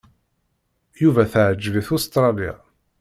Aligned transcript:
Yuba 1.01 1.23
teɛǧeb-it 1.31 1.87
Ustṛalya. 1.95 2.53